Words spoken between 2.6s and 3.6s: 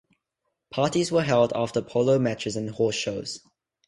horse shows.